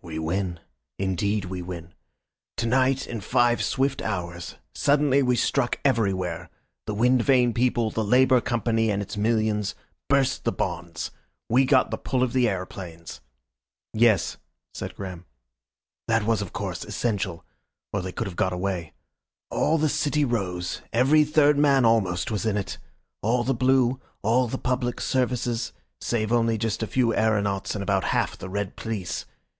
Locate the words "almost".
21.84-22.30